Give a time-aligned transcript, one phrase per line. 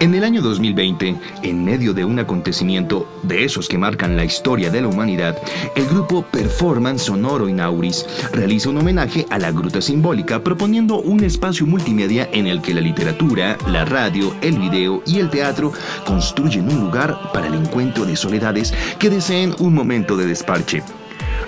[0.00, 4.70] En el año 2020, en medio de un acontecimiento de esos que marcan la historia
[4.70, 5.36] de la humanidad,
[5.74, 11.66] el grupo Performance Sonoro Inauris realiza un homenaje a la Gruta Simbólica proponiendo un espacio
[11.66, 15.72] multimedia en el que la literatura, la radio, el video y el teatro
[16.06, 20.84] construyen un lugar para el encuentro de soledades que deseen un momento de desparche.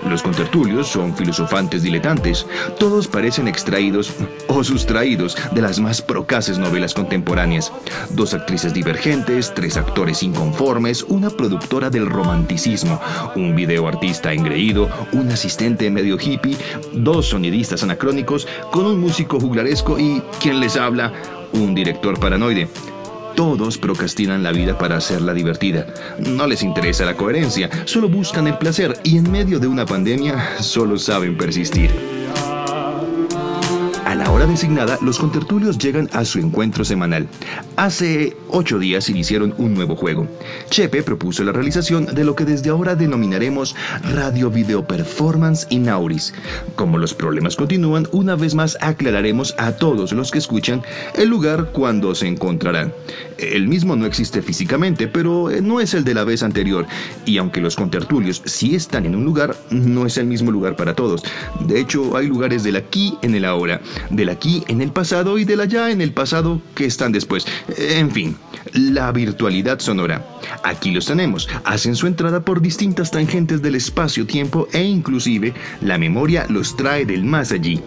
[0.09, 2.46] Los contertulios son filosofantes diletantes.
[2.79, 4.12] Todos parecen extraídos
[4.49, 7.72] o sustraídos de las más procaces novelas contemporáneas.
[8.11, 13.00] Dos actrices divergentes, tres actores inconformes, una productora del romanticismo,
[13.36, 16.57] un videoartista engreído, un asistente medio hippie,
[16.93, 21.13] dos sonidistas anacrónicos, con un músico juglaresco y, quien les habla,
[21.53, 22.69] un director paranoide.
[23.34, 25.86] Todos procrastinan la vida para hacerla divertida.
[26.18, 30.58] No les interesa la coherencia, solo buscan el placer y en medio de una pandemia
[30.61, 32.19] solo saben persistir.
[34.11, 37.28] A la hora designada, los contertulios llegan a su encuentro semanal.
[37.77, 40.27] Hace ocho días iniciaron un nuevo juego.
[40.69, 46.34] Chepe propuso la realización de lo que desde ahora denominaremos Radio Video Performance Inauris.
[46.75, 50.83] Como los problemas continúan, una vez más aclararemos a todos los que escuchan
[51.14, 52.92] el lugar cuando se encontrarán.
[53.39, 56.84] El mismo no existe físicamente, pero no es el de la vez anterior.
[57.27, 60.95] Y aunque los contertulios sí están en un lugar, no es el mismo lugar para
[60.95, 61.22] todos.
[61.61, 65.44] De hecho, hay lugares del aquí en el ahora del aquí en el pasado y
[65.44, 67.46] del allá en el pasado que están después.
[67.76, 68.36] En fin,
[68.72, 70.24] la virtualidad sonora.
[70.64, 71.48] Aquí los tenemos.
[71.64, 77.24] Hacen su entrada por distintas tangentes del espacio-tiempo e inclusive la memoria los trae del
[77.24, 77.82] más allí.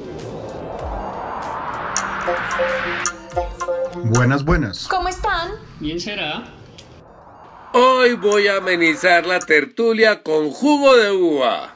[4.06, 4.88] Buenas, buenas.
[4.88, 5.52] ¿Cómo están?
[5.80, 6.44] Bien será.
[7.74, 11.74] Hoy voy a amenizar la tertulia con jugo de uva.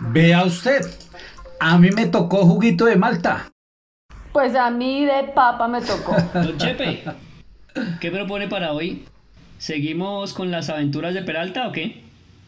[0.00, 0.84] Vea usted,
[1.58, 3.52] a mí me tocó juguito de Malta.
[4.32, 6.14] Pues a mí de papa me tocó.
[6.34, 7.04] Don Chepe,
[8.00, 9.06] ¿qué propone para hoy?
[9.58, 12.02] ¿Seguimos con las aventuras de Peralta o qué?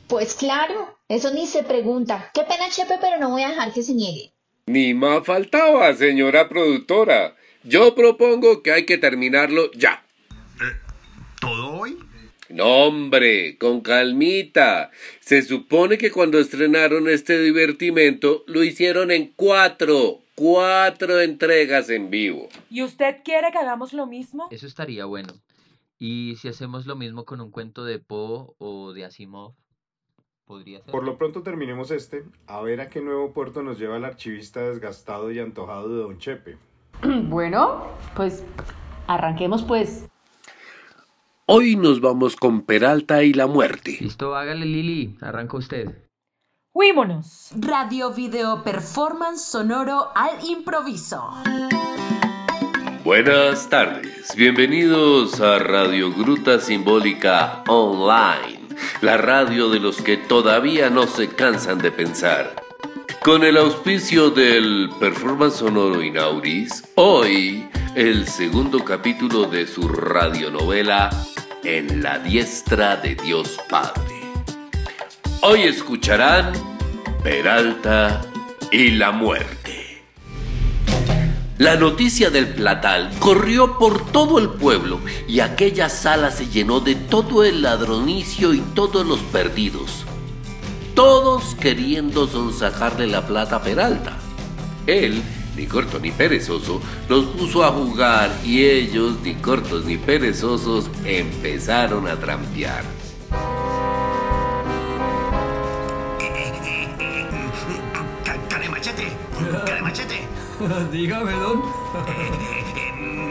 [0.07, 2.31] Pues claro, eso ni se pregunta.
[2.35, 4.33] Qué pena, Chepe, pero no voy a dejar que se niegue.
[4.67, 7.35] Ni más faltaba, señora productora.
[7.65, 10.05] Yo propongo que hay que terminarlo ya.
[11.41, 11.99] ¿Todo hoy?
[12.51, 14.91] No, hombre, con calmita.
[15.21, 22.49] Se supone que cuando estrenaron este divertimento lo hicieron en cuatro, cuatro entregas en vivo.
[22.71, 24.49] ¿Y usted quiere que hagamos lo mismo?
[24.51, 25.35] Eso estaría bueno.
[25.99, 29.55] ¿Y si hacemos lo mismo con un cuento de Poe o de Asimov?
[30.47, 30.91] ¿Podría ser?
[30.91, 34.63] Por lo pronto terminemos este, a ver a qué nuevo puerto nos lleva el archivista
[34.63, 36.57] desgastado y antojado de Don Chepe.
[37.03, 38.45] bueno, pues
[39.07, 40.09] arranquemos pues.
[41.51, 43.97] Hoy nos vamos con Peralta y la muerte.
[44.03, 45.87] Listo, hágale Lili, arranca usted.
[46.75, 47.53] ¡Huímonos!
[47.57, 51.27] Radio Video Performance Sonoro al improviso.
[53.03, 58.69] Buenas tardes, bienvenidos a Radio Gruta Simbólica Online,
[59.01, 62.57] la radio de los que todavía no se cansan de pensar.
[63.25, 71.09] Con el auspicio del Performance Sonoro Inauris, hoy el segundo capítulo de su radionovela
[71.65, 74.15] En la diestra de Dios Padre.
[75.43, 76.53] Hoy escucharán
[77.23, 78.21] Peralta
[78.71, 80.03] y la muerte.
[81.59, 86.95] La noticia del platal corrió por todo el pueblo y aquella sala se llenó de
[86.95, 90.05] todo el ladronicio y todos los perdidos.
[90.95, 94.17] Todos queriendo sonsacarle la plata a Peralta.
[94.87, 95.23] Él,
[95.59, 102.07] ni corto ni perezoso, los puso a jugar y ellos, ni cortos ni perezosos, empezaron
[102.07, 102.85] a trampear.
[108.71, 109.09] Machete,
[109.67, 110.21] cara machete.
[110.93, 111.63] Dígame, don.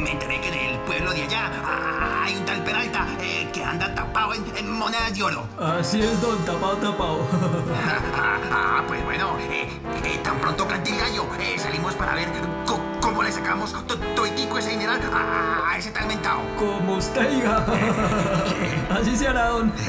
[0.04, 1.97] me enteré que en el pueblo de allá ah,
[2.28, 5.46] hay un tal Peralta eh, que anda tapado en, en monedas de oro.
[5.60, 7.28] Así es, don, tapado, tapado.
[8.50, 9.68] Ah, pues bueno, eh,
[10.04, 12.28] eh, tan pronto cante el gallo, eh, salimos para ver
[12.66, 16.42] co- cómo le sacamos to- toitico ese dineral a, a ese tal mentao.
[16.58, 17.66] Como usted diga.
[18.92, 19.72] Así se hará, don.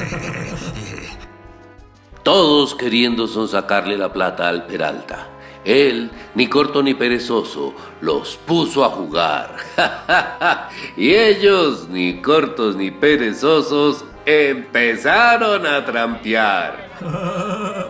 [2.23, 5.27] Todos queriendo sonsacarle la plata al Peralta.
[5.65, 9.55] Él, ni corto ni perezoso, los puso a jugar.
[10.97, 16.89] y ellos, ni cortos ni perezosos, empezaron a trampear.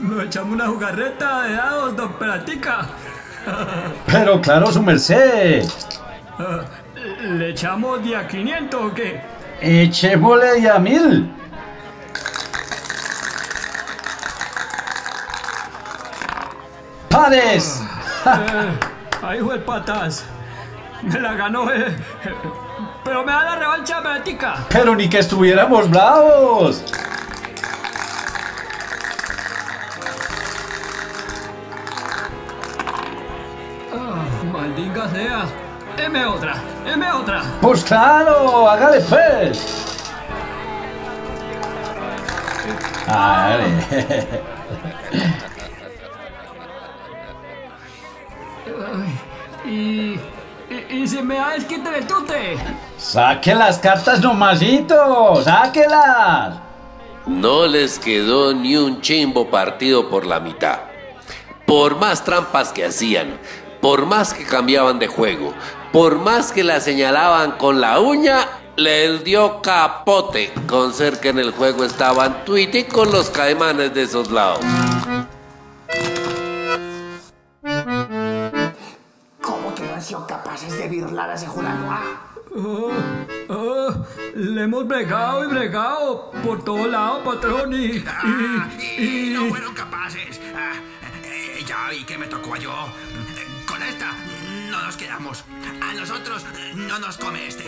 [0.00, 2.86] Nos echamos una jugarreta de dados, don Platica.
[4.06, 5.64] Pero claro, su merced.
[7.22, 9.20] ¿Le echamos de a 500 o qué?
[9.60, 11.30] Echémosle de a 1000.
[17.22, 17.82] ¡Felicidades!
[18.26, 18.78] Eh,
[19.22, 20.24] ¡Ay, fue patas!
[21.02, 21.96] Me la ganó, eh.
[23.04, 24.56] Pero me da la revancha práctica.
[24.68, 26.84] Pero ni que estuviéramos bravos.
[33.92, 35.44] Ah, maldita sea.
[35.98, 36.54] M otra,
[36.86, 37.42] M otra.
[37.60, 39.52] Pues claro, hágale fe.
[43.06, 43.58] Ah.
[49.64, 50.20] Y, y,
[50.90, 52.56] y se me da el quite del tute.
[52.98, 56.54] Saque las cartas nomasito, sáquelas.
[57.26, 60.80] No les quedó ni un chimbo partido por la mitad.
[61.66, 63.38] Por más trampas que hacían,
[63.80, 65.54] por más que cambiaban de juego,
[65.92, 71.38] por más que la señalaban con la uña, les dio capote con ser que en
[71.38, 74.60] el juego estaban Tweety con los caimanes de esos lados.
[84.62, 88.02] Hemos bregado y bregado por todo lado, patrón, y...
[88.06, 88.68] Ah,
[88.98, 90.40] y, no fueron capaces.
[90.54, 90.72] Ah,
[91.24, 92.74] eh, ya vi que me tocó a yo.
[93.66, 94.12] Con esta
[94.70, 95.44] no nos quedamos.
[95.82, 96.44] A nosotros
[96.74, 97.64] no nos come este.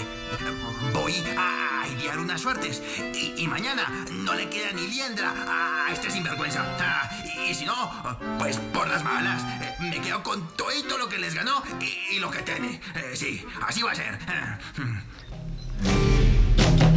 [0.92, 2.82] Voy a idear unas suertes.
[3.14, 5.32] Y, y mañana no le queda ni liendra
[5.86, 6.64] a este sinvergüenza.
[6.80, 7.74] Ah, y, y si no,
[8.38, 9.42] pues por las malas.
[9.62, 10.64] eh, Me quedo con todo
[10.98, 12.80] lo que les ganó y, y lo que tiene.
[12.94, 14.18] Eh, sí, así va a ser.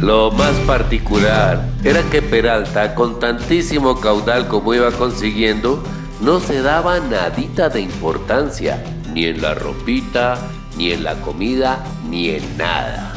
[0.00, 5.82] Lo más particular era que Peralta, con tantísimo caudal como iba consiguiendo,
[6.20, 10.38] no se daba nadita de importancia, ni en la ropita,
[10.76, 13.12] ni en la comida, ni en nada.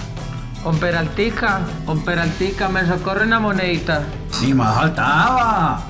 [0.63, 4.03] Don Peraltica, don Peraltica, me socorre una monedita.
[4.41, 5.83] Ni más faltaba.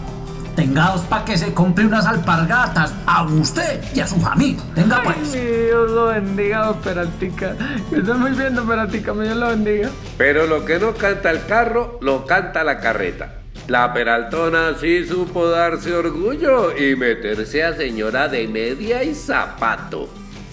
[0.56, 4.62] Tenga dos para que se compre unas alpargatas a usted y a su familia.
[4.76, 5.32] Tenga pues.
[5.32, 7.56] Dios lo bendiga, don Peraltica.
[7.92, 9.90] Esté muy bien, don Peraltica, Dios lo bendiga.
[10.18, 13.36] Pero lo que no canta el carro, lo canta la carreta.
[13.68, 20.10] La Peraltona sí supo darse orgullo y meterse a señora de media y zapato.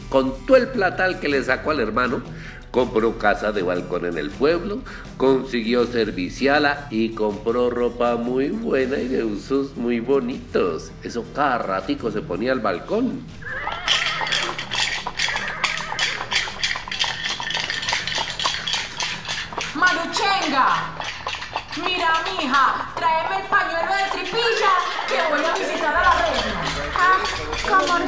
[0.09, 2.23] Contó el platal que le sacó al hermano,
[2.79, 4.79] compró casa de balcón en el pueblo,
[5.17, 10.93] consiguió serviciala y compró ropa muy buena y de usos muy bonitos.
[11.03, 13.25] Eso cada ratico se ponía al balcón.
[19.75, 20.95] Maruchenga.
[21.85, 24.73] Mira, mija, tráeme el pañuelo de tripilla
[25.09, 26.63] que voy a visitar a la reina.
[26.97, 27.19] Ah,
[27.69, 27.99] como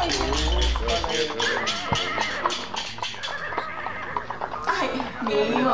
[0.00, 1.67] Ay,
[5.28, 5.70] mi hijo,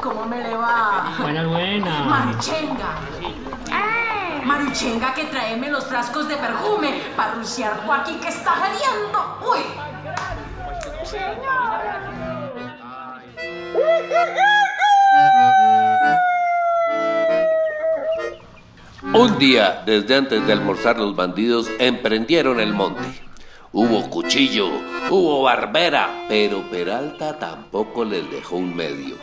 [0.00, 1.14] ¿cómo me le va?
[1.20, 2.04] Buena, buena.
[2.04, 2.98] Maruchenga.
[4.44, 9.38] Maruchenga, que tráeme los frascos de perfume para rociar aquí que está saliendo.
[9.50, 9.60] Uy.
[19.12, 23.29] Un día, desde antes de almorzar, los bandidos emprendieron el monte.
[23.72, 24.68] Hubo cuchillo,
[25.10, 29.14] hubo barbera, pero Peralta tampoco les dejó un medio.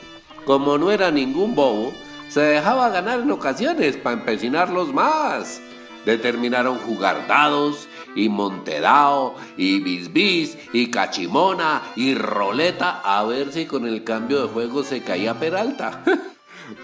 [0.45, 1.91] Como no era ningún bobo,
[2.29, 5.59] se dejaba ganar en ocasiones para empecinarlos más.
[6.05, 13.85] Determinaron jugar dados, y montedao, y bisbis, y cachimona, y roleta, a ver si con
[13.85, 16.05] el cambio de juego se caía Peralta.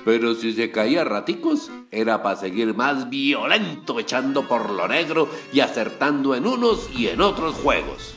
[0.06, 5.60] Pero si se caía raticos, era para seguir más violento echando por lo negro y
[5.60, 8.16] acertando en unos y en otros juegos.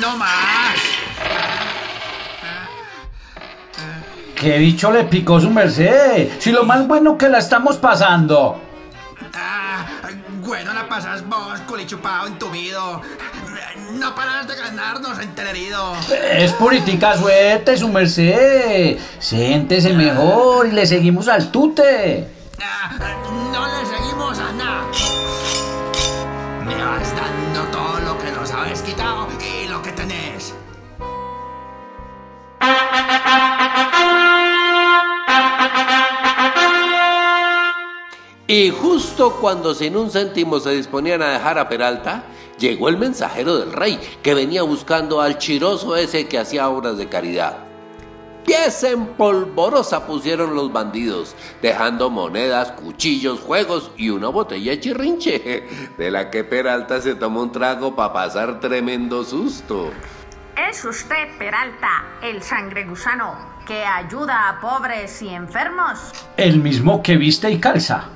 [0.00, 0.76] ¡No más!
[4.34, 6.30] ¿Qué bicho le picó su merced?
[6.38, 8.60] Si lo más bueno que la estamos pasando.
[9.34, 9.86] Ah,
[10.46, 13.02] bueno, la pasas vos, culichupado, entumido.
[13.92, 15.94] No paras de ganarnos, entererido.
[16.32, 18.96] Es puritica suerte, su merced.
[19.18, 22.28] Siéntese mejor y le seguimos al tute.
[22.62, 22.94] Ah,
[23.52, 24.84] no le seguimos a nada.
[26.64, 30.54] Me vas dando todo lo que nos habéis quitado y lo que tenés.
[38.48, 42.22] Y justo cuando sin un céntimo se disponían a dejar a Peralta,
[42.58, 47.08] llegó el mensajero del rey que venía buscando al chiroso ese que hacía obras de
[47.08, 47.58] caridad.
[48.44, 55.66] Pies en polvorosa pusieron los bandidos, dejando monedas, cuchillos, juegos y una botella de chirrinche,
[55.98, 59.90] de la que Peralta se tomó un trago para pasar tremendo susto.
[60.70, 63.34] ¿Es usted, Peralta, el sangre gusano
[63.66, 66.12] que ayuda a pobres y enfermos?
[66.36, 68.10] El mismo que viste y calza.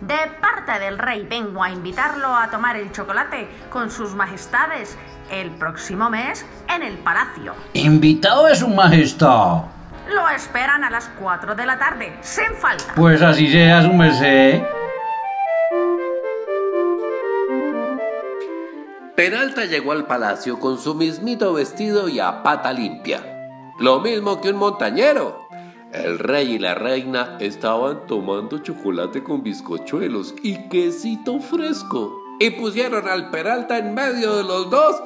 [0.00, 4.96] De parte del rey vengo a invitarlo a tomar el chocolate con sus majestades
[5.30, 7.54] el próximo mes en el palacio.
[7.72, 9.62] Invitado de su majestad.
[10.08, 12.94] Lo esperan a las 4 de la tarde, sin falta.
[12.94, 14.62] Pues así sea su merced.
[19.16, 23.20] Peralta llegó al palacio con su mismito vestido y a pata limpia.
[23.80, 25.47] Lo mismo que un montañero.
[25.92, 32.14] El rey y la reina estaban tomando chocolate con bizcochuelos y quesito fresco.
[32.38, 35.02] Y pusieron al Peralta en medio de los dos.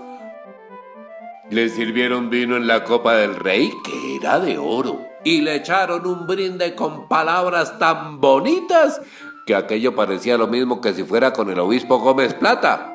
[1.50, 5.06] Le sirvieron vino en la copa del rey, que era de oro.
[5.24, 9.00] Y le echaron un brinde con palabras tan bonitas
[9.46, 12.92] que aquello parecía lo mismo que si fuera con el obispo Gómez Plata.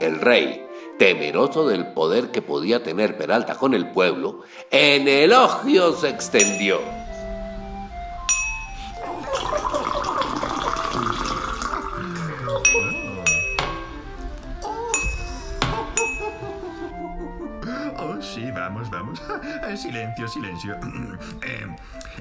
[0.00, 0.66] El rey,
[0.98, 4.40] temeroso del poder que podía tener Peralta con el pueblo,
[4.72, 6.97] en elogio se extendió.
[18.90, 19.20] Vamos,
[19.62, 19.80] vamos.
[19.80, 20.76] Silencio, silencio.
[21.42, 21.66] Eh,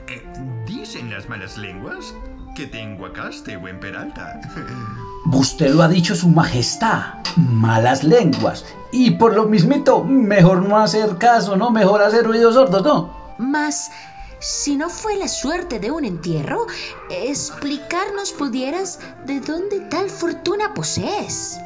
[0.08, 0.24] eh,
[0.66, 2.14] dicen las malas lenguas
[2.56, 4.40] que tengo acá este buen Peralta.
[5.32, 7.16] Usted lo ha dicho su majestad.
[7.36, 8.66] Malas lenguas.
[8.92, 11.72] Y por lo mismito, mejor no hacer caso, ¿no?
[11.72, 13.36] Mejor hacer oídos sordos, ¿no?
[13.38, 13.92] Mas,
[14.40, 16.66] si no fue la suerte de un entierro,
[17.10, 21.60] explicarnos pudieras de dónde tal fortuna posees.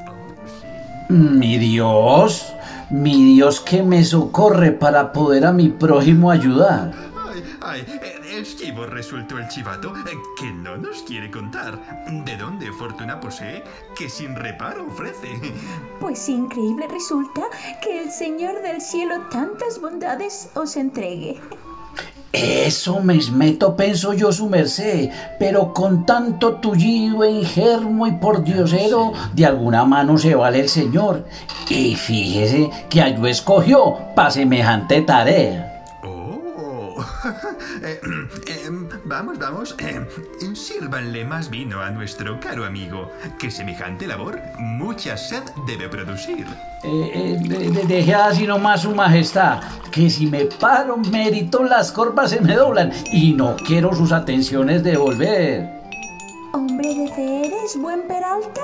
[1.09, 2.53] Mi Dios,
[2.91, 6.93] mi Dios que me socorre para poder a mi prójimo ayudar.
[7.25, 11.79] Ay, ay, eh, esquivo resultó el chivato eh, que no nos quiere contar
[12.25, 13.63] de dónde fortuna posee
[13.95, 15.39] que sin reparo ofrece.
[15.99, 17.41] Pues increíble resulta
[17.81, 21.39] que el Señor del cielo tantas bondades os entregue.
[22.33, 29.45] Eso mesmeto penso yo su merced, pero con tanto tullido, enfermo y por diosero, de
[29.45, 31.25] alguna mano se vale el señor.
[31.69, 35.70] Y fíjese que a yo escogió para semejante tarea.
[37.83, 37.99] Eh,
[38.47, 38.69] eh,
[39.05, 39.75] vamos, vamos.
[39.79, 40.05] Eh,
[40.53, 46.45] sírvanle más vino a nuestro caro amigo, que semejante labor mucha sed debe producir.
[46.83, 52.41] Eh, de, deje así nomás su majestad, que si me paro mérito las corvas se
[52.41, 55.69] me doblan y no quiero sus atenciones devolver.
[56.53, 58.61] ¿Hombre de fe eres, buen Peralta?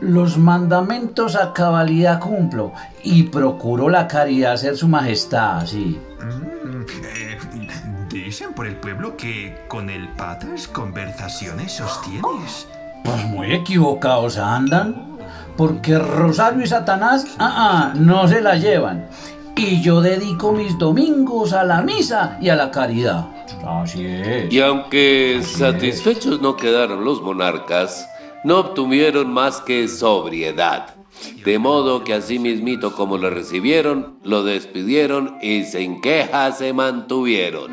[0.00, 2.72] Los mandamentos a cabalidad cumplo
[3.04, 6.00] y procuro la caridad ser su majestad, sí.
[6.20, 6.81] Mm, eh,
[8.32, 12.66] dicen por el pueblo que con el patas conversaciones sostienes.
[13.04, 15.18] Pues muy equivocados andan,
[15.54, 19.06] porque Rosario y Satanás, ah, ah, no se la llevan.
[19.54, 23.26] Y yo dedico mis domingos a la misa y a la caridad.
[23.66, 24.50] Así es.
[24.50, 28.08] Y aunque satisfechos no quedaron los monarcas,
[28.44, 30.86] no obtuvieron más que sobriedad.
[31.44, 37.70] De modo que así mismito como lo recibieron, lo despidieron y sin queja se mantuvieron.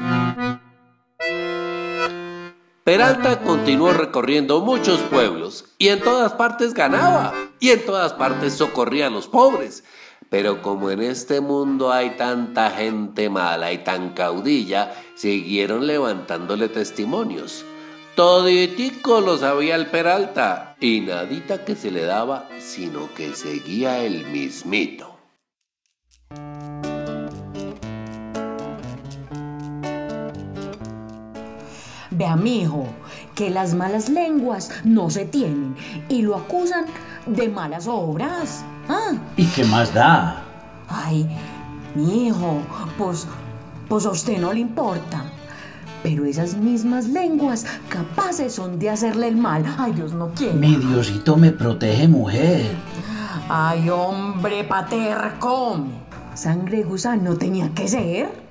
[2.84, 9.08] Peralta continuó recorriendo muchos pueblos y en todas partes ganaba y en todas partes socorría
[9.08, 9.84] a los pobres.
[10.30, 17.66] Pero como en este mundo hay tanta gente mala y tan caudilla, siguieron levantándole testimonios.
[18.20, 24.26] Toditico lo sabía el Peralta y nadita que se le daba, sino que seguía el
[24.26, 25.16] mismito.
[32.12, 32.88] Vea, mijo,
[33.36, 35.78] que las malas lenguas no se tienen
[36.10, 36.88] y lo acusan
[37.26, 38.66] de malas obras.
[38.90, 39.14] ¿Ah?
[39.38, 40.44] ¿Y qué más da?
[40.90, 41.26] Ay,
[41.96, 42.64] mijo,
[42.98, 43.26] pues,
[43.88, 45.24] pues a usted no le importa.
[46.04, 49.64] Pero esas mismas lenguas capaces son de hacerle el mal.
[49.78, 50.54] Ay, Dios no quiere.
[50.54, 52.72] Mi Diosito me protege, mujer.
[53.50, 55.86] Ay, hombre paterco.
[56.34, 58.49] Sangre gusano tenía que ser.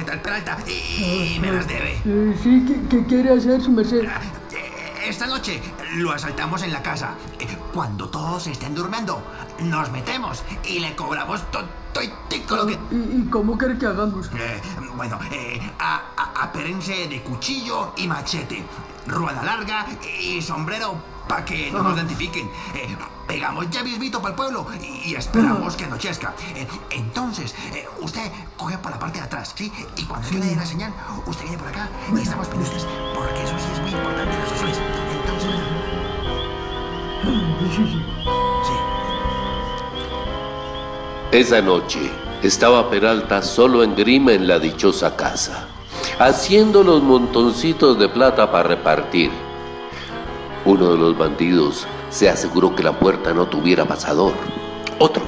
[0.00, 1.92] Tal Peralta y me las debe.
[2.04, 4.08] Eh, sí, ¿qué, qué quiere hacer su merced?
[5.06, 5.60] Esta noche
[5.96, 7.14] lo asaltamos en la casa.
[7.74, 9.22] Cuando todos estén durmiendo,
[9.60, 11.64] nos metemos y le cobramos todo
[12.56, 12.78] lo que...
[12.92, 14.28] ¿Y, y cómo quiere que hagamos?
[14.38, 14.60] Eh,
[14.96, 18.62] bueno, eh, a, a- apérense de cuchillo y machete,
[19.06, 19.86] rueda larga
[20.20, 20.94] y sombrero
[21.32, 22.46] para que no nos identifiquen.
[22.74, 22.94] Eh,
[23.26, 26.34] pegamos ya mismito para el pueblo y, esperamos que anochezca.
[26.54, 29.72] Eh, entonces, eh, usted coge por la parte de atrás, ¿sí?
[29.96, 30.92] Y cuando yo le dé la señal,
[31.24, 34.78] usted viene por acá y estamos pendientes, porque eso sí es muy importante los azules.
[35.20, 35.50] Entonces...
[41.32, 42.10] Esa noche
[42.42, 45.66] estaba Peralta solo en grima en la dichosa casa,
[46.18, 49.30] haciendo los montoncitos de plata para repartir.
[50.64, 54.32] Uno de los bandidos se aseguró que la puerta no tuviera pasador.
[54.98, 55.24] Otro,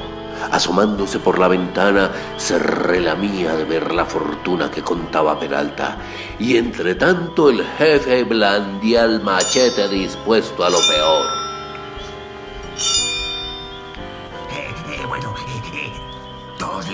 [0.51, 5.99] asomándose por la ventana, se relamía de ver la fortuna que contaba Peralta.
[6.39, 11.45] Y entre tanto el jefe blandía el machete dispuesto a lo peor.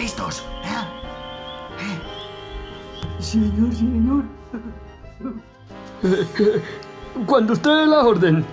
[0.00, 0.42] listos.
[3.18, 4.24] Señor, señor.
[7.26, 8.44] Cuando usted dé la orden.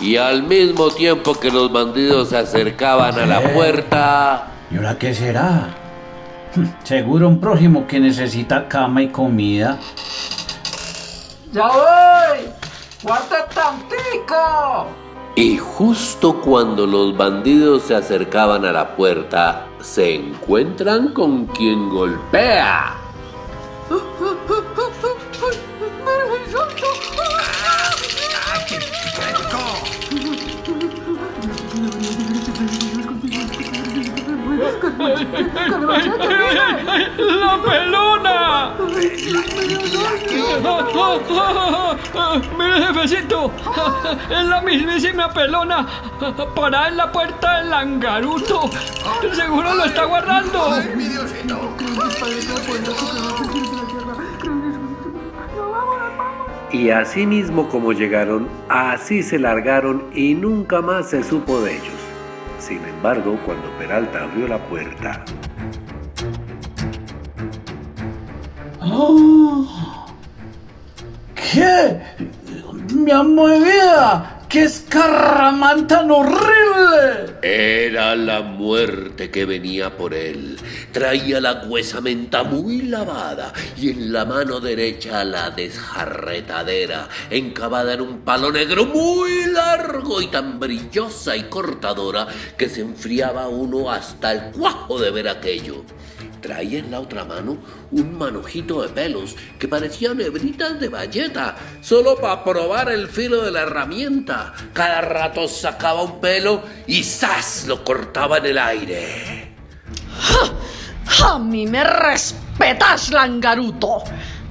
[0.00, 4.48] Y al mismo tiempo que los bandidos se acercaban a la puerta...
[4.70, 5.68] ¿Y ahora qué será?
[6.82, 9.78] Seguro un prójimo que necesita cama y comida.
[11.52, 12.50] ¡Ya voy!
[13.02, 14.86] ¡Guarda tantico!
[15.36, 23.03] Y justo cuando los bandidos se acercaban a la puerta, se encuentran con quien golpea.
[35.68, 38.74] ¡La pelona!
[42.58, 43.50] ¡Mire, jefecito!
[44.30, 45.86] ¡Es la mismísima pelona!
[46.54, 48.70] ¡Parada en la puerta del langaruto!
[49.32, 50.74] ¡Seguro lo está guardando!
[56.72, 61.94] Y así mismo como llegaron, así se largaron y nunca más se supo de ellos.
[62.58, 65.24] Sin embargo, cuando Peralta abrió la puerta...
[68.96, 70.06] ¡Oh!
[71.34, 72.00] ¿Qué?
[72.94, 73.74] ¡Mi amor de!
[74.48, 77.38] ¡Qué escarramán tan horrible!
[77.42, 80.56] Era la muerte que venía por él.
[80.92, 88.20] Traía la huesamenta muy lavada y en la mano derecha la desjarretadera, encavada en un
[88.20, 94.52] palo negro muy largo y tan brillosa y cortadora que se enfriaba uno hasta el
[94.52, 95.82] cuajo de ver aquello.
[96.44, 97.56] Traía en la otra mano
[97.90, 103.50] un manojito de pelos que parecían hebritas de bayeta, solo para probar el filo de
[103.50, 104.52] la herramienta.
[104.74, 107.64] Cada rato sacaba un pelo y ¡zas!
[107.66, 109.54] lo cortaba en el aire.
[111.24, 114.02] ¡A mí me respetas, langaruto!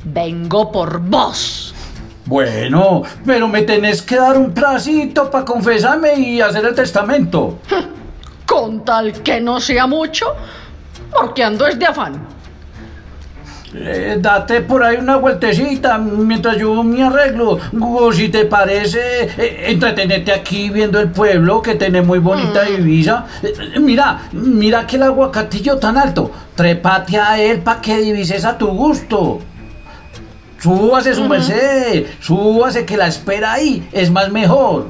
[0.04, 1.76] Vengo por vos.
[2.26, 7.60] Bueno, pero me tenés que dar un placito para confesarme y hacer el testamento.
[8.48, 10.36] Con tal que no sea mucho,
[11.20, 12.14] porque ando es de afán.
[13.76, 17.58] Eh, date por ahí una vueltecita mientras yo me arreglo.
[17.82, 19.00] O si te parece,
[19.36, 22.76] eh, entretenerte aquí viendo el pueblo que tiene muy bonita Mm.
[22.78, 23.26] divisa.
[23.42, 26.30] Eh, mira, mira que el aguacatillo tan alto.
[26.56, 29.40] Trepate a él para que divises a tu gusto.
[30.60, 31.30] Súbase su Ujú.
[31.30, 34.90] merced, súbase que la espera ahí es más mejor.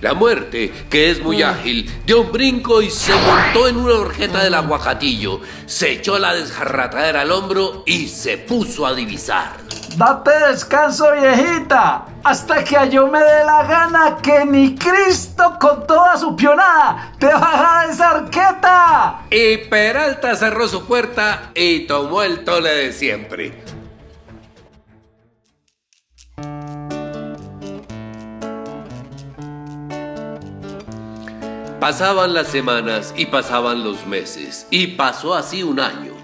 [0.00, 4.44] La muerte, que es muy ágil, dio un brinco y se montó en una horjeta
[4.44, 5.40] del aguacatillo.
[5.64, 9.66] Se echó la desjarratadera al hombro y se puso a divisar.
[9.96, 16.18] Date descanso, viejita, hasta que yo me dé la gana que ni Cristo con toda
[16.18, 19.22] su pionada te baja de esa arqueta.
[19.30, 23.64] Y Peralta cerró su puerta y tomó el tole de siempre.
[31.80, 36.14] Pasaban las semanas y pasaban los meses, y pasó así un año.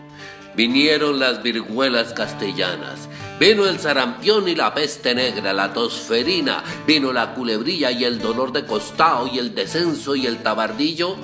[0.57, 7.35] Vinieron las viruelas castellanas, vino el sarampión y la peste negra, la tosferina, vino la
[7.35, 11.17] culebrilla y el dolor de costado y el descenso y el tabardillo,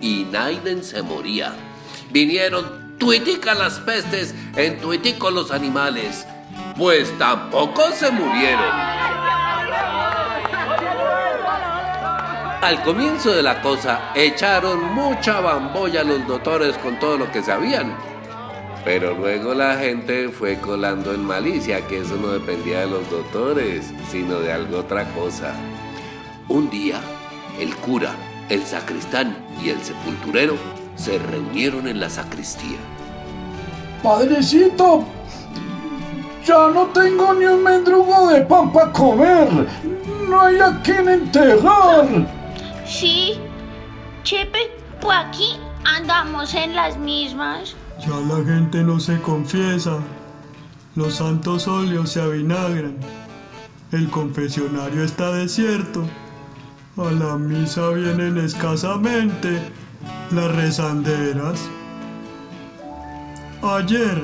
[0.00, 1.54] y Naiden se moría.
[2.10, 6.26] Vinieron tuitica las pestes, en tuitico los animales,
[6.76, 9.45] pues tampoco se murieron.
[12.62, 17.94] Al comienzo de la cosa echaron mucha bambolla los doctores con todo lo que sabían.
[18.84, 23.92] Pero luego la gente fue colando en malicia que eso no dependía de los doctores,
[24.10, 25.54] sino de algo otra cosa.
[26.48, 27.00] Un día,
[27.60, 28.12] el cura,
[28.48, 30.56] el sacristán y el sepulturero
[30.96, 32.78] se reunieron en la sacristía.
[34.02, 35.04] Padrecito,
[36.44, 39.48] ya no tengo ni un mendrugo de pan para comer.
[40.28, 42.35] no hay a quien enterrar.
[42.86, 43.34] Sí,
[44.22, 44.70] Chepe,
[45.00, 47.74] pues aquí andamos en las mismas.
[48.00, 49.98] Ya la gente no se confiesa.
[50.94, 52.96] Los santos óleos se avinagran.
[53.90, 56.04] El confesionario está desierto.
[56.96, 59.60] A la misa vienen escasamente
[60.30, 61.68] las rezanderas.
[63.62, 64.22] Ayer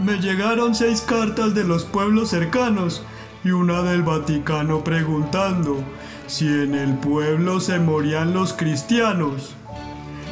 [0.00, 3.02] me llegaron seis cartas de los pueblos cercanos
[3.42, 5.82] y una del Vaticano preguntando
[6.28, 9.54] si en el pueblo se morían los cristianos.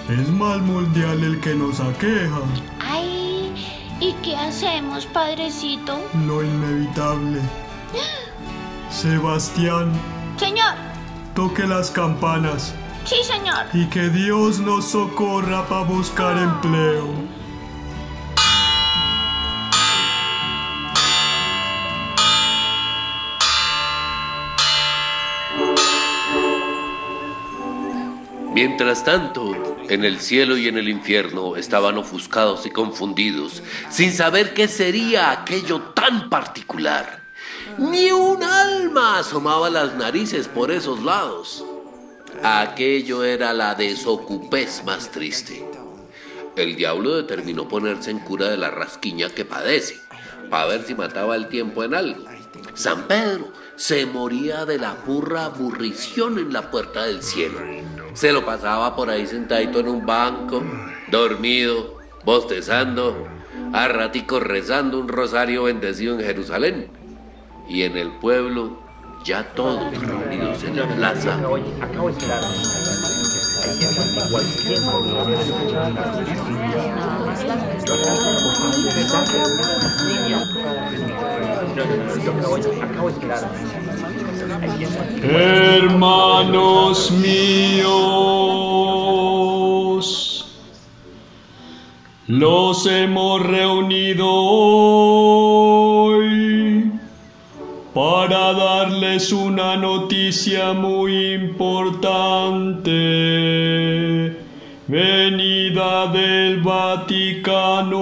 [0.08, 2.38] Es mal mundial el que nos aqueja.
[2.78, 3.52] Ay,
[3.98, 5.98] ¿y qué hacemos, padrecito?
[6.26, 7.40] Lo inevitable.
[8.90, 9.90] Sebastián,
[10.38, 10.74] Señor,
[11.34, 13.66] toque las campanas sí, señor.
[13.72, 17.08] y que Dios nos socorra para buscar empleo.
[28.56, 34.54] Mientras tanto, en el cielo y en el infierno estaban ofuscados y confundidos, sin saber
[34.54, 37.20] qué sería aquello tan particular.
[37.76, 41.66] Ni un alma asomaba las narices por esos lados.
[42.42, 45.62] Aquello era la desocupez más triste.
[46.56, 50.00] El diablo determinó ponerse en cura de la rasquiña que padece,
[50.48, 52.24] para ver si mataba el tiempo en algo.
[52.72, 57.60] San Pedro se moría de la purra aburrición en la puerta del cielo.
[58.14, 60.62] Se lo pasaba por ahí sentadito en un banco,
[61.10, 63.28] dormido, bostezando,
[63.72, 66.88] a ratico rezando un rosario bendecido en Jerusalén.
[67.68, 68.80] Y en el pueblo,
[69.24, 71.38] ya todos reunidos en la plaza.
[85.22, 87.86] Hermanos míos,
[92.26, 95.36] los hemos reunido hoy
[97.96, 102.92] para darles una noticia muy importante,
[104.88, 107.96] venida del Vaticano.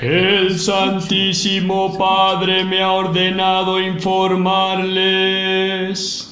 [0.00, 6.31] El Santísimo Padre me ha ordenado informarles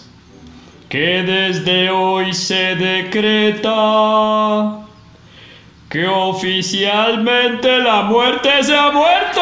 [0.90, 3.70] que desde hoy se decreta
[5.88, 9.40] que oficialmente la muerte se ha muerto.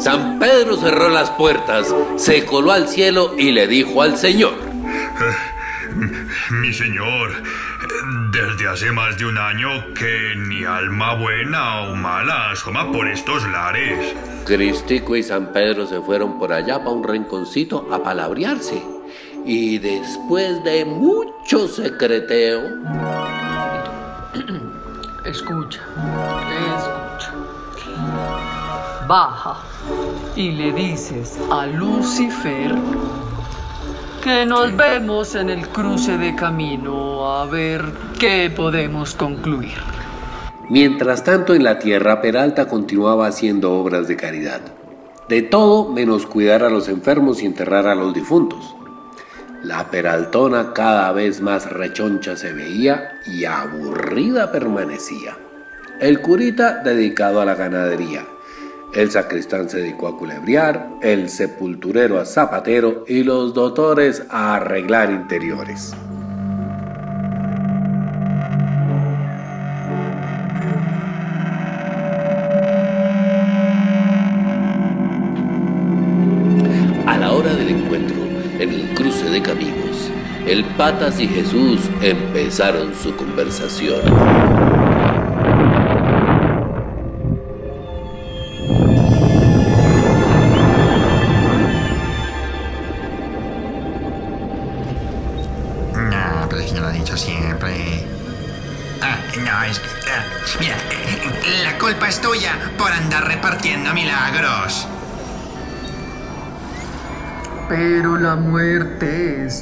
[0.00, 4.54] San Pedro cerró las puertas, se coló al cielo y le dijo al Señor.
[6.50, 7.30] Mi señor,
[8.30, 13.46] desde hace más de un año que ni alma buena o mala asoma por estos
[13.48, 14.14] lares.
[14.44, 18.82] Cristico y San Pedro se fueron por allá para un rinconcito a palabrearse.
[19.44, 22.62] Y después de mucho secreteo...
[25.24, 25.80] Escucha,
[26.76, 27.32] escucha.
[29.08, 29.56] Baja
[30.36, 32.76] y le dices a Lucifer
[34.26, 37.80] que nos vemos en el cruce de camino a ver
[38.18, 39.78] qué podemos concluir.
[40.68, 44.62] Mientras tanto, en la tierra, Peralta continuaba haciendo obras de caridad.
[45.28, 48.74] De todo menos cuidar a los enfermos y enterrar a los difuntos.
[49.62, 55.36] La Peraltona cada vez más rechoncha se veía y aburrida permanecía.
[56.00, 58.26] El curita dedicado a la ganadería.
[58.96, 65.10] El sacristán se dedicó a culebrear, el sepulturero a zapatero y los doctores a arreglar
[65.10, 65.92] interiores.
[77.06, 78.16] A la hora del encuentro,
[78.58, 80.10] en el cruce de caminos,
[80.46, 84.55] el Patas y Jesús empezaron su conversación.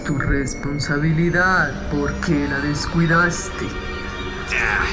[0.04, 3.66] Tu responsabilidad porque la descuidaste.
[4.52, 4.86] Ah,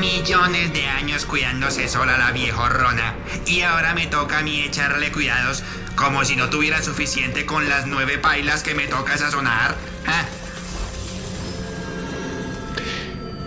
[0.00, 3.14] millones de años cuidándose sola la viejorrona.
[3.46, 5.64] Y ahora me toca a mí echarle cuidados
[5.96, 9.74] como si no tuviera suficiente con las nueve pailas que me toca sazonar.
[10.06, 10.24] ¿Ah?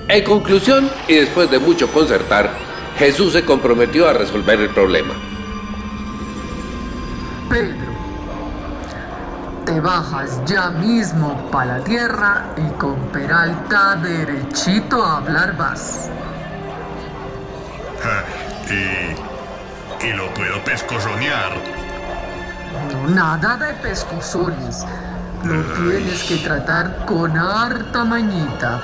[0.09, 2.51] En conclusión, y después de mucho concertar,
[2.97, 5.13] Jesús se comprometió a resolver el problema.
[7.49, 7.88] Pedro,
[9.69, 16.09] te bajas ya mismo para la tierra y con Peralta derechito a hablar vas.
[18.03, 18.23] Ah,
[18.67, 21.51] y, y lo puedo pescozonear.
[22.91, 24.85] No, nada de pescozones.
[25.43, 28.81] Lo tienes que tratar con harta mañita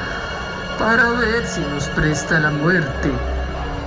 [0.78, 3.12] para ver si nos presta la muerte.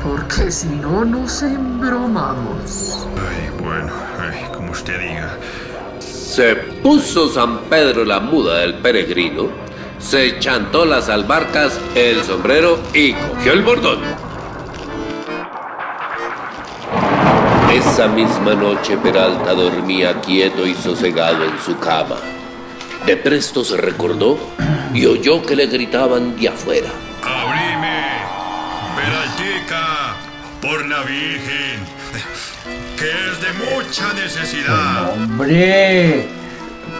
[0.02, 3.06] Porque si no, nos embromamos.
[3.30, 5.36] Ay, bueno, ay, como usted diga.
[6.28, 9.48] Se puso San Pedro la muda del peregrino,
[9.98, 14.00] se chantó las albarcas, el sombrero y cogió el bordón.
[17.72, 22.16] Esa misma noche Peralta dormía quieto y sosegado en su cama.
[23.06, 24.38] De presto se recordó
[24.92, 26.90] y oyó que le gritaban de afuera.
[27.22, 28.02] ¡Abrime!
[28.94, 30.14] ¡Peraltica!
[30.60, 31.97] ¡Por la Virgen!
[32.98, 35.12] ¡Que es de mucha necesidad!
[35.12, 36.28] ¡Hombre!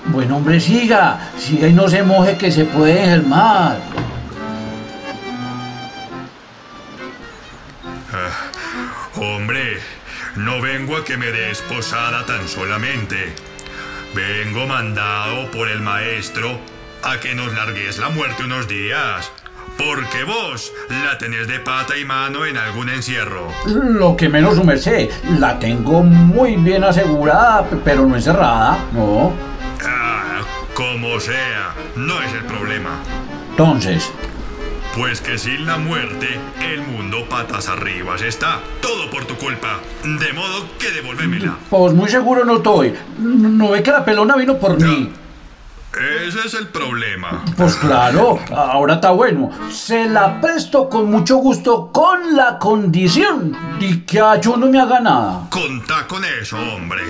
[0.06, 1.30] Buen hombre, siga.
[1.36, 3.80] Siga y no se moje que se puede enfermar.
[8.12, 9.80] Ah, hombre,
[10.36, 13.34] no vengo a que me des posada tan solamente.
[14.14, 16.60] Vengo mandado por el maestro
[17.02, 19.32] a que nos largues la muerte unos días.
[19.76, 20.72] Porque vos
[21.04, 23.48] la tenés de pata y mano en algún encierro.
[23.66, 29.32] Lo que menos su merced, la tengo muy bien asegurada, pero no encerrada, no.
[29.84, 30.40] Ah,
[30.74, 32.90] como sea, no es el problema.
[33.50, 34.10] Entonces,
[34.96, 36.26] Pues que sin la muerte,
[36.72, 38.58] el mundo patas arriba está.
[38.80, 39.78] Todo por tu culpa.
[40.02, 41.56] De modo que devuélvemela.
[41.70, 42.94] pues muy seguro no estoy.
[43.18, 45.12] No no ve que la pelona vino por mí.
[45.98, 47.44] Ese es el problema.
[47.56, 49.50] Pues claro, ahora está bueno.
[49.70, 54.80] Se la presto con mucho gusto, con la condición de que a yo no me
[54.80, 55.48] haga nada.
[55.50, 57.02] Contá con eso, hombre.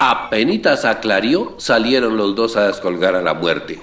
[0.00, 3.80] Apenitas aclarió, salieron los dos a descolgar a la muerte.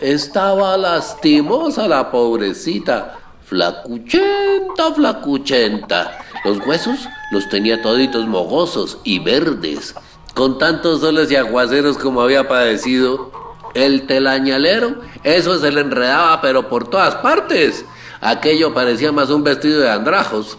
[0.00, 6.18] Estaba lastimosa la pobrecita, flacuchenta, flacuchenta.
[6.42, 7.00] Los huesos
[7.32, 9.94] los tenía toditos mogosos y verdes.
[10.34, 13.30] Con tantos soles y aguaceros como había padecido,
[13.74, 17.84] el telañalero, eso se le enredaba pero por todas partes.
[18.22, 20.56] Aquello parecía más un vestido de andrajos.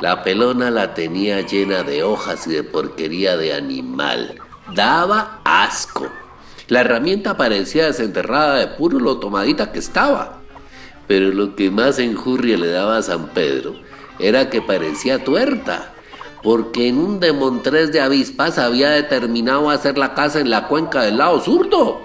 [0.00, 4.34] La pelona la tenía llena de hojas y de porquería de animal.
[4.74, 6.08] Daba asco.
[6.74, 10.40] La herramienta parecía desenterrada de puro lo tomadita que estaba.
[11.06, 13.76] Pero lo que más enjurria le daba a San Pedro
[14.18, 15.92] era que parecía tuerta,
[16.42, 21.18] porque en un demontrés de avispas había determinado hacer la casa en la cuenca del
[21.18, 22.00] lado zurdo.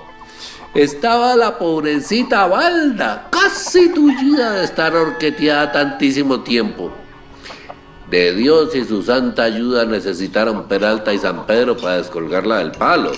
[0.76, 6.92] Estaba la pobrecita Balda, casi tullida de estar horqueteada tantísimo tiempo.
[8.08, 13.14] De Dios y su santa ayuda necesitaron Peralta y San Pedro para descolgarla del palo.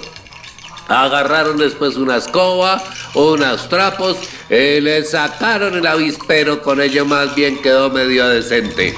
[0.91, 4.17] Agarraron después una escoba, unos trapos
[4.49, 6.62] y le sacaron el avispero.
[6.62, 8.93] Con ello más bien quedó medio decente.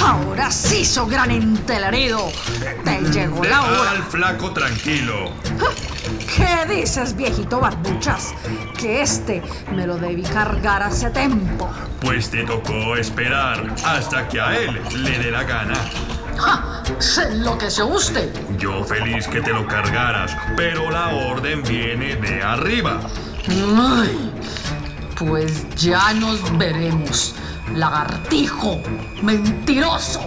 [0.00, 2.30] Ahora sí, so gran entelarido.
[2.84, 3.90] Te llegó la hora.
[3.90, 5.32] al flaco tranquilo.
[6.38, 8.32] ¿Qué dices, viejito barbuchas?
[8.78, 9.42] Que este
[9.74, 11.68] me lo debí cargar hace tiempo.
[12.00, 15.74] Pues te tocó esperar hasta que a él le dé la gana.
[16.36, 16.84] ¡Ja!
[17.00, 18.32] ¡Se enloqueció usted!
[18.56, 23.00] Yo feliz que te lo cargaras, pero la orden viene de arriba.
[23.48, 24.32] Ay,
[25.16, 27.34] pues ya nos veremos.
[27.74, 28.80] Lagartijo,
[29.22, 30.20] mentiroso.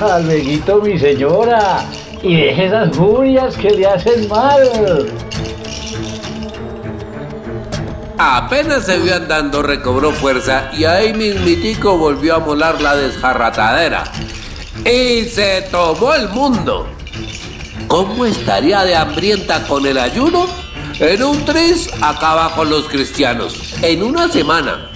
[0.00, 1.84] Ay, mi señora.
[2.26, 5.06] Y esas furias que le hacen mal.
[8.18, 14.02] Apenas se vio andando, recobró fuerza y ahí mismitico volvió a molar la desjarratadera.
[14.84, 16.88] Y se tomó el mundo.
[17.86, 20.46] ¿Cómo estaría de hambrienta con el ayuno?
[20.98, 23.74] En un tris acaba con los cristianos.
[23.82, 24.90] En una semana,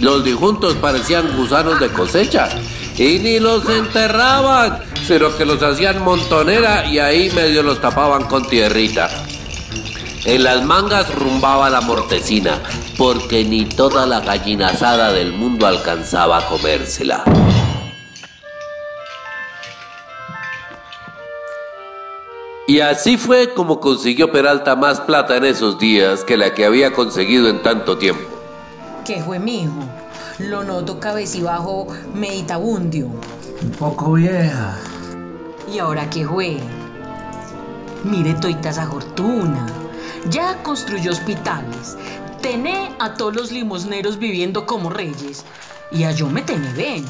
[0.00, 2.48] los difuntos parecían gusanos de cosecha
[2.96, 8.46] Y ni los enterraban, sino que los hacían montonera y ahí medio los tapaban con
[8.48, 9.08] tierrita.
[10.24, 12.60] En las mangas rumbaba la mortecina,
[12.96, 17.24] porque ni toda la gallinazada del mundo alcanzaba a comérsela.
[22.68, 26.92] Y así fue como consiguió Peralta más plata en esos días que la que había
[26.92, 28.22] conseguido en tanto tiempo.
[29.04, 29.74] ¿Qué fue, mijo?
[30.38, 33.08] Lo noto cabecibajo meditabundio.
[33.62, 34.78] Un poco vieja.
[35.70, 36.58] ¿Y ahora qué fue?
[38.04, 39.66] Mire toita esa fortuna.
[40.30, 41.96] Ya construyó hospitales.
[42.40, 45.44] Tené a todos los limosneros viviendo como reyes.
[45.90, 47.04] Y a yo me tené bien.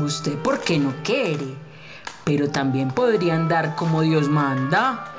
[0.00, 1.56] Usted por qué no quiere,
[2.24, 5.12] pero también podría andar como Dios manda.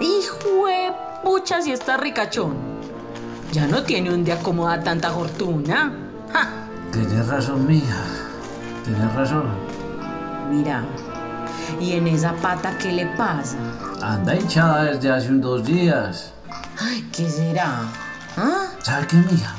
[0.00, 0.92] Hijo de
[1.24, 2.56] pucha si está ricachón.
[3.52, 5.92] Ya no tiene un día como da tanta fortuna.
[6.92, 8.04] Tienes razón, mija.
[8.84, 9.69] Tienes razón.
[10.50, 10.82] Mira,
[11.80, 13.56] ¿y en esa pata qué le pasa?
[14.02, 16.32] Anda hinchada desde hace unos dos días.
[16.80, 17.82] Ay, ¿qué será?
[18.36, 18.66] ¿Ah?
[18.82, 19.54] ¿Sabe qué, mija?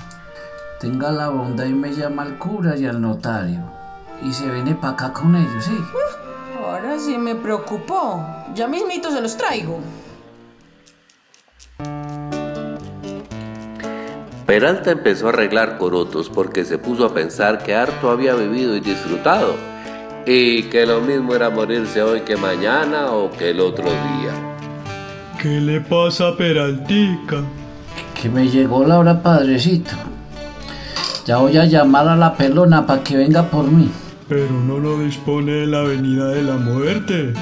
[0.81, 3.61] Tenga la bondad y me llama al cura y al notario.
[4.21, 5.77] Y se viene para acá con ellos, ¿sí?
[6.61, 8.25] Ahora sí me preocupó.
[8.53, 9.79] Ya mismito se los traigo.
[14.45, 18.81] Peralta empezó a arreglar corotos porque se puso a pensar que harto había vivido y
[18.81, 19.55] disfrutado,
[20.25, 24.33] y que lo mismo era morirse hoy que mañana o que el otro día.
[25.41, 27.43] ¿Qué le pasa a Peraltica?
[28.19, 29.91] Que me llegó la hora, padrecito.
[31.25, 33.89] Ya voy a llamar a la pelona para que venga por mí.
[34.29, 37.33] Pero no lo dispone de la venida de la muerte.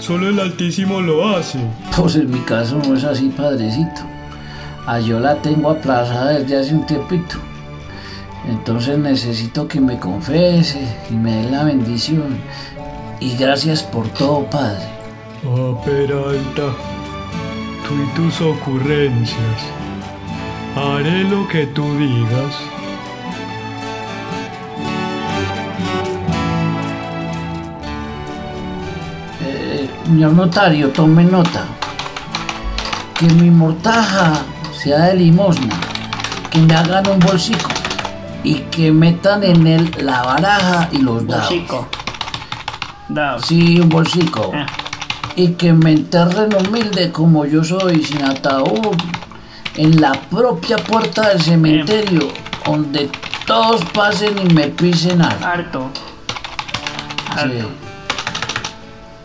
[0.00, 1.58] Solo el Altísimo lo hace.
[1.96, 4.02] Pues en mi caso no es así, padrecito.
[4.86, 7.36] A yo la tengo aplazada desde hace un tiempito.
[8.48, 10.80] Entonces necesito que me confese
[11.10, 12.38] y me dé la bendición.
[13.20, 14.86] Y gracias por todo, padre.
[15.44, 16.74] Ah, Peralta,
[17.86, 19.38] tú y tus ocurrencias.
[20.74, 22.54] Haré lo que tú digas.
[29.42, 31.64] Eh, señor notario, tome nota.
[33.18, 34.32] Que mi mortaja
[34.72, 35.74] sea de limosna.
[36.50, 37.77] Que me hagan un bolsico.
[38.48, 41.50] Y que metan en él la baraja y los dados.
[41.50, 41.86] Bolsico.
[43.10, 43.44] Dados.
[43.46, 44.52] Sí, un bolsico.
[44.54, 44.64] Ah.
[45.36, 48.96] Y que me enterren humilde como yo soy, sin ataúd,
[49.76, 52.28] en la propia puerta del cementerio,
[52.64, 53.10] donde
[53.46, 55.44] todos pasen y me pisen algo.
[55.44, 55.90] Harto.
[57.42, 57.50] Sí.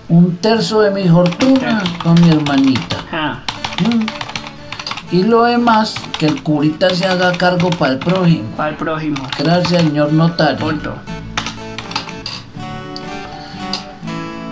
[0.10, 2.98] Un tercio de mi fortuna con mi hermanita.
[3.10, 3.40] Ah.
[3.80, 4.23] Mm.
[5.14, 8.50] Y lo demás, que el curita se haga cargo para el prójimo.
[8.58, 9.22] Para el prójimo.
[9.38, 10.58] Gracias, señor notario.
[10.58, 10.96] Punto.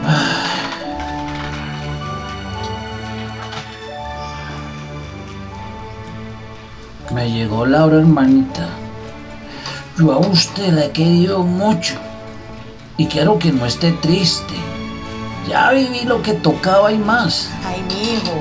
[7.11, 8.67] Me llegó Laura, hermanita.
[9.97, 11.95] Yo a usted la he querido mucho.
[12.97, 14.53] Y quiero que no esté triste.
[15.49, 17.49] Ya viví lo que tocaba y más.
[17.65, 18.35] Ay, mi hijo.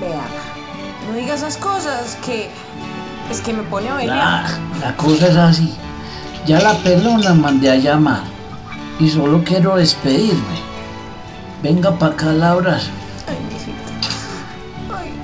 [0.00, 0.22] Vea,
[1.34, 2.48] esas cosas que.
[3.30, 4.44] Es que me pone a bailar.
[4.80, 5.74] La, la cosa es así.
[6.46, 8.22] Ya la pelona mandé a llamar.
[8.98, 10.62] Y solo quiero despedirme.
[11.62, 12.78] Venga para acá, Laura.
[13.26, 13.92] Ay, mijito.
[14.94, 15.14] Ay.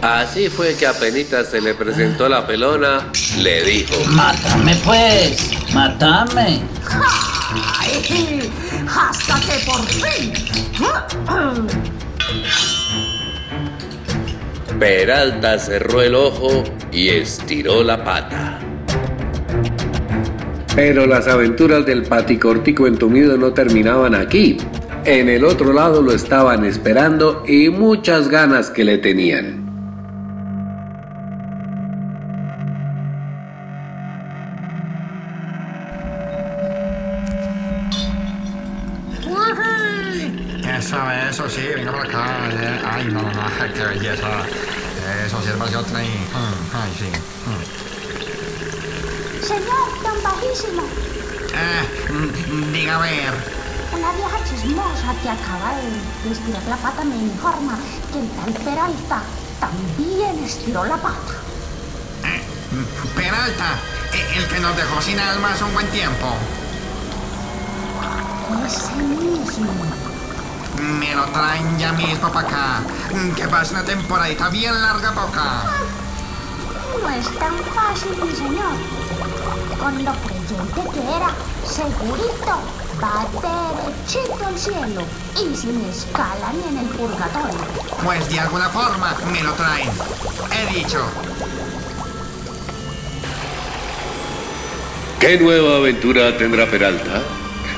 [0.00, 3.08] Así fue que apenas se le presentó la pelona,
[3.38, 6.60] le dijo, Mátame pues, mátame.
[7.80, 8.50] ¡Ay!
[8.88, 10.32] ¡Hasta que por fin!
[14.78, 18.58] Peralta cerró el ojo y estiró la pata.
[20.74, 24.56] Pero las aventuras del paticortico entumido no terminaban aquí.
[25.04, 29.61] En el otro lado lo estaban esperando y muchas ganas que le tenían.
[43.74, 44.28] Qué belleza.
[45.26, 46.06] Eso sí es demasiado tren.
[46.06, 47.10] Mm, Ay, sí.
[47.46, 47.62] Mm.
[49.44, 50.82] Señor, don Bajísimo,
[51.54, 53.34] Eh, mm, diga a ver.
[53.92, 57.76] una vieja chismosa que acaba de, estirar la pata me informa
[58.12, 59.22] que el tal Peralta
[59.60, 61.34] también estiró la pata.
[62.70, 62.84] Mm,
[63.16, 63.74] Peralta,
[64.14, 66.34] eh, el que nos dejó sin alma hace un buen tiempo.
[68.66, 69.72] Ese mismo.
[70.82, 72.80] Me lo traen ya mismo para acá.
[73.36, 75.62] Que pase una temporadita bien larga para acá.
[77.00, 78.74] no es tan fácil, mi señor.
[79.78, 81.30] Con lo creyente que era,
[81.64, 82.58] segurito
[83.02, 85.02] va derechito al cielo
[85.34, 87.60] y sin escala ni en el purgatorio.
[88.04, 89.90] Pues de alguna forma me lo traen.
[90.50, 91.00] He dicho.
[95.20, 97.22] ¿Qué nueva aventura tendrá Peralta?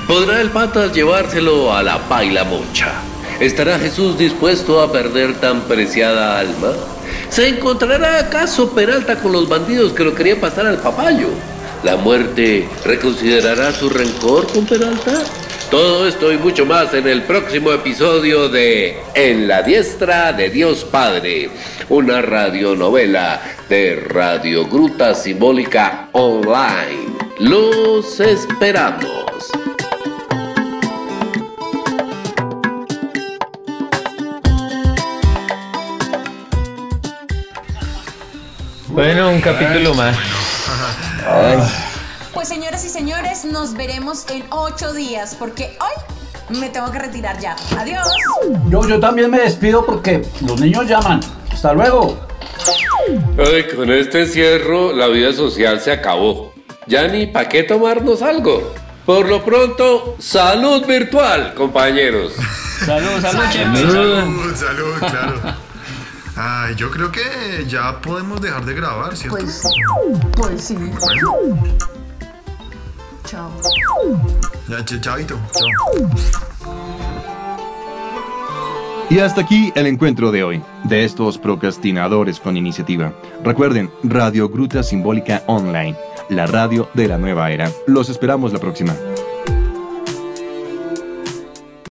[0.07, 2.93] ¿Podrá el patas llevárselo a la paila mocha?
[3.41, 6.73] ¿Estará Jesús dispuesto a perder tan preciada alma?
[7.31, 11.29] ¿Se encontrará acaso Peralta con los bandidos que lo querían pasar al papayo?
[11.83, 15.23] ¿La muerte reconsiderará su rencor con Peralta?
[15.71, 20.85] Todo esto y mucho más en el próximo episodio de En la diestra de Dios
[20.85, 21.49] Padre,
[21.89, 23.41] una radionovela
[23.71, 27.15] de Radio Gruta Simbólica Online.
[27.39, 29.24] Los esperamos.
[38.95, 40.17] Bueno, un capítulo más.
[42.33, 47.41] Pues señoras y señores, nos veremos en ocho días porque hoy me tengo que retirar
[47.41, 47.57] ya.
[47.77, 48.07] Adiós.
[48.69, 51.19] Yo, yo también me despido porque los niños llaman.
[51.53, 52.25] Hasta luego.
[53.37, 56.55] Ay, con este encierro la vida social se acabó.
[56.87, 58.75] Ya ni para qué tomarnos algo.
[59.05, 62.35] Por lo pronto, salud virtual, compañeros.
[62.87, 63.77] Salud, salud, Chepe.
[63.77, 65.64] Salud, salud, claro.
[66.37, 69.37] Ay, yo creo que ya podemos dejar de grabar, ¿cierto?
[69.39, 69.63] Pues,
[70.37, 70.77] pues sí.
[73.25, 73.51] Chao.
[74.69, 75.39] Ya, ch- chavito.
[75.53, 76.11] Chao.
[79.11, 83.13] Y hasta aquí el encuentro de hoy, de estos procrastinadores con iniciativa.
[83.45, 85.95] Recuerden, Radio Gruta Simbólica Online,
[86.31, 87.71] la radio de la nueva era.
[87.87, 88.95] Los esperamos la próxima.